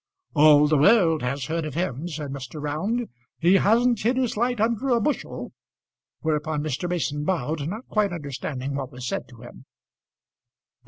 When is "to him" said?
9.27-9.65